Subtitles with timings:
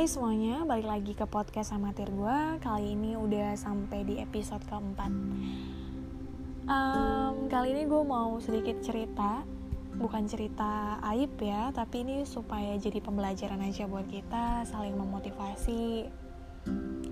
[0.00, 5.12] Hai semuanya, balik lagi ke podcast amatir gue Kali ini udah sampai di episode keempat.
[6.64, 9.44] Um, Kali ini gue mau sedikit cerita
[10.00, 16.08] Bukan cerita aib ya Tapi ini supaya jadi pembelajaran aja buat kita Saling memotivasi.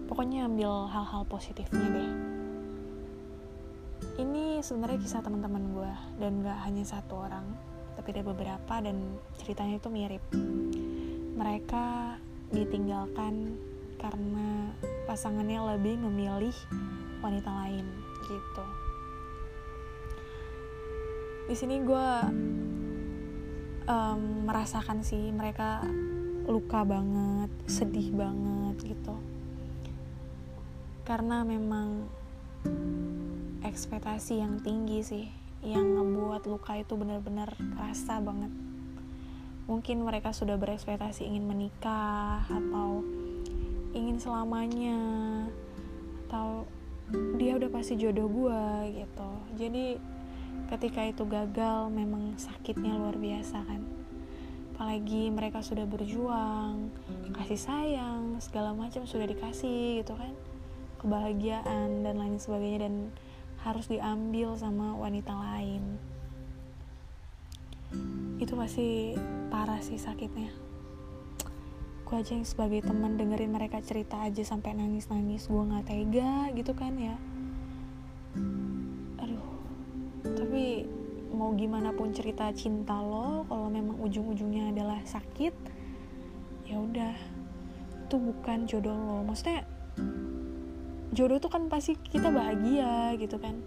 [0.09, 2.11] Pokoknya ambil hal-hal positifnya deh.
[4.17, 7.53] Ini sebenarnya kisah teman-teman gue Dan gak hanya satu orang
[8.01, 10.25] Tapi ada beberapa dan ceritanya itu mirip.
[11.37, 12.17] Mereka
[12.53, 13.59] ditinggalkan
[13.99, 14.73] karena
[15.05, 16.55] pasangannya lebih memilih
[17.21, 17.87] wanita lain
[18.25, 18.65] gitu.
[21.49, 22.09] Di sini gue
[23.89, 25.83] um, merasakan sih mereka
[26.49, 29.17] luka banget, sedih banget gitu.
[31.05, 32.05] Karena memang
[33.65, 35.27] ekspektasi yang tinggi sih
[35.65, 38.53] yang ngebuat luka itu benar-benar kerasa banget
[39.69, 43.05] mungkin mereka sudah berekspektasi ingin menikah atau
[43.93, 44.99] ingin selamanya
[46.25, 46.65] atau
[47.37, 48.65] dia udah pasti jodoh gue
[48.97, 49.31] gitu.
[49.61, 50.01] Jadi
[50.73, 53.85] ketika itu gagal memang sakitnya luar biasa kan.
[54.73, 56.89] Apalagi mereka sudah berjuang
[57.37, 60.33] kasih sayang segala macam sudah dikasih gitu kan.
[61.05, 62.95] Kebahagiaan dan lain sebagainya dan
[63.69, 66.01] harus diambil sama wanita lain
[68.39, 69.19] itu pasti
[69.51, 70.55] parah sih sakitnya.
[72.09, 76.49] Gue aja yang sebagai teman dengerin mereka cerita aja sampai nangis nangis gue nggak tega
[76.57, 77.17] gitu kan ya.
[79.21, 79.49] Aduh.
[80.25, 80.89] Tapi
[81.35, 85.53] mau gimana pun cerita cinta lo kalau memang ujung ujungnya adalah sakit
[86.65, 87.13] ya udah.
[88.09, 89.21] Itu bukan jodoh lo.
[89.29, 89.69] Maksudnya
[91.13, 93.61] jodoh tuh kan pasti kita bahagia gitu kan.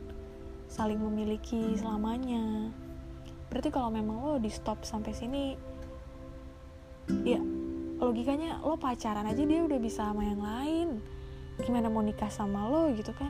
[0.66, 2.74] Saling memiliki selamanya
[3.52, 5.60] berarti kalau memang lo di stop sampai sini
[7.28, 7.44] ya
[8.02, 10.98] logikanya lo pacaran aja dia udah bisa sama yang lain.
[11.62, 13.30] Gimana mau nikah sama lo gitu kan?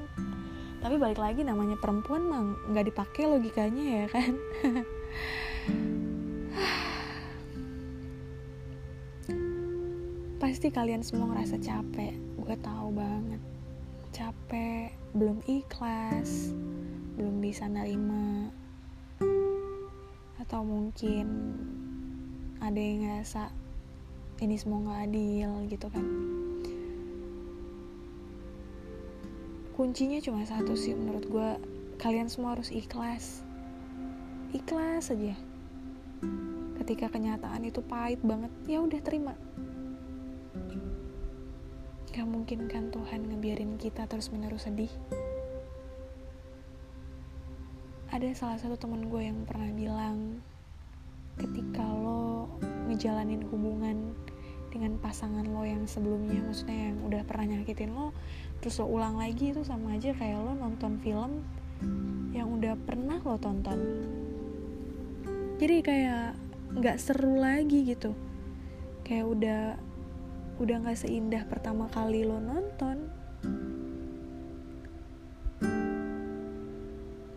[0.79, 4.31] Tapi balik lagi namanya perempuan mah nggak dipakai logikanya ya kan?
[10.41, 12.15] Pasti kalian semua ngerasa capek.
[12.39, 13.43] Gue tahu banget.
[14.15, 16.55] Capek belum ikhlas
[17.19, 18.47] belum bisa nerima
[20.51, 21.55] atau mungkin
[22.59, 23.55] ada yang ngerasa
[24.43, 26.03] ini semua nggak adil gitu kan.
[29.71, 31.49] Kuncinya cuma satu sih menurut gue
[32.03, 33.47] kalian semua harus ikhlas.
[34.51, 35.39] Ikhlas aja.
[36.83, 39.39] Ketika kenyataan itu pahit banget ya udah terima.
[42.11, 44.91] Gak mungkin kan Tuhan ngebiarin kita terus menerus sedih?
[48.11, 50.00] Ada salah satu teman gue yang pernah bilang
[52.91, 54.11] ngejalanin hubungan
[54.71, 58.15] dengan pasangan lo yang sebelumnya maksudnya yang udah pernah nyakitin lo
[58.59, 61.43] terus lo ulang lagi itu sama aja kayak lo nonton film
[62.31, 63.79] yang udah pernah lo tonton.
[65.57, 66.37] Jadi kayak
[66.73, 68.13] nggak seru lagi gitu.
[69.05, 69.61] Kayak udah
[70.61, 73.09] udah nggak seindah pertama kali lo nonton.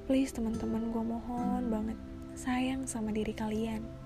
[0.04, 1.98] Please teman-teman gue mohon banget
[2.36, 4.03] sayang sama diri kalian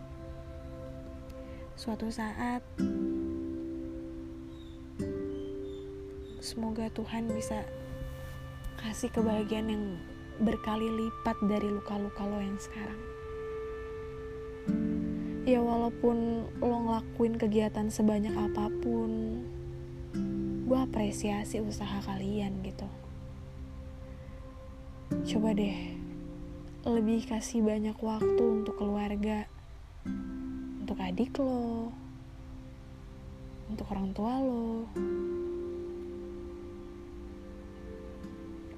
[1.78, 2.58] suatu saat
[6.42, 7.62] semoga Tuhan bisa
[8.82, 9.84] kasih kebahagiaan yang
[10.42, 12.98] berkali lipat dari luka-luka lo yang sekarang.
[15.46, 19.38] Ya walaupun lo ngelakuin kegiatan sebanyak apa pun
[20.66, 22.90] gue apresiasi usaha kalian gitu.
[25.30, 25.94] Coba deh
[26.82, 29.46] lebih kasih banyak waktu untuk keluarga
[30.88, 31.92] untuk adik lo
[33.68, 34.88] untuk orang tua lo.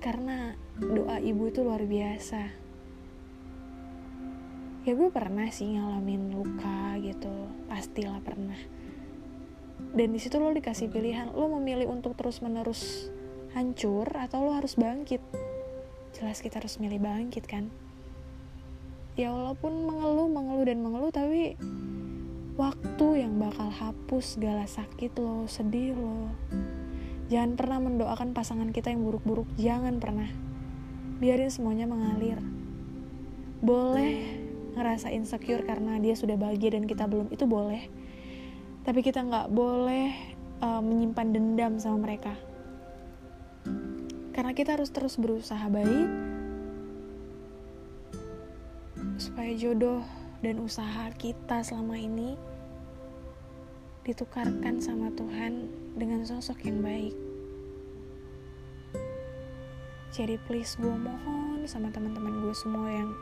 [0.03, 2.43] Karena doa ibu itu luar biasa.
[4.83, 7.31] Ya gue pernah sih ngalamin luka gitu
[7.71, 8.59] pastilah pernah.
[9.95, 13.07] Dan di situ lo dikasih pilihan lo memilih untuk terus menerus
[13.55, 15.23] hancur atau lo harus bangkit.
[16.19, 17.71] Jelas kita harus milih bangkit kan?
[19.15, 21.55] Ya walaupun mengeluh mengeluh dan mengeluh tapi
[22.61, 26.29] waktu yang bakal hapus segala sakit lo sedih lo.
[27.33, 30.29] Jangan pernah mendoakan pasangan kita yang buruk-buruk jangan pernah.
[31.25, 32.37] Biarin semuanya mengalir.
[33.65, 34.45] Boleh
[34.77, 37.89] ngerasa insecure karena dia sudah bahagia dan kita belum itu boleh.
[38.85, 40.13] Tapi kita nggak boleh
[40.61, 42.37] uh, menyimpan dendam sama mereka.
[44.37, 46.09] Karena kita harus terus berusaha baik
[49.17, 50.05] supaya jodoh
[50.41, 52.50] dan usaha kita selama ini
[54.11, 57.15] ditukarkan sama Tuhan dengan sosok yang baik.
[60.11, 63.15] Jadi please gue mohon sama teman-teman gue semua yang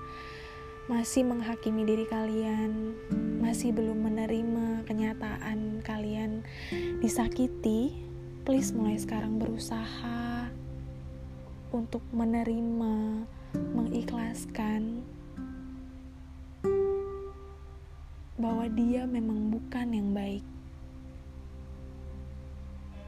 [0.88, 2.96] masih menghakimi diri kalian,
[3.44, 6.40] masih belum menerima kenyataan kalian
[7.05, 7.93] disakiti,
[8.49, 10.49] please mulai sekarang berusaha
[11.69, 13.29] untuk menerima,
[13.76, 15.05] mengikhlaskan
[18.40, 20.58] bahwa dia memang bukan yang baik.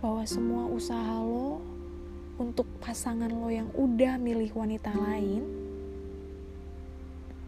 [0.01, 1.61] Bahwa semua usaha lo
[2.41, 5.45] untuk pasangan lo yang udah milih wanita lain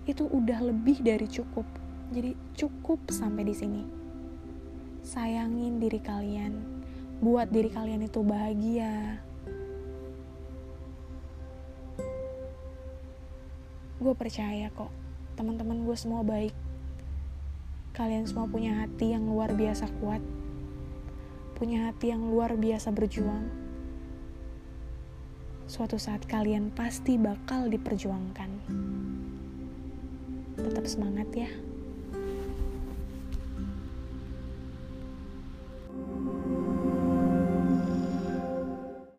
[0.05, 1.65] itu udah lebih dari cukup.
[2.13, 3.83] Jadi cukup sampai di sini.
[5.03, 6.53] Sayangin diri kalian
[7.23, 9.23] buat diri kalian itu bahagia.
[14.03, 14.91] Gue percaya kok,
[15.39, 16.51] teman-teman gue semua baik.
[17.95, 20.19] Kalian semua punya hati yang luar biasa kuat,
[21.63, 23.47] punya hati yang luar biasa berjuang.
[25.71, 28.51] Suatu saat kalian pasti bakal diperjuangkan.
[30.59, 31.47] Tetap semangat ya.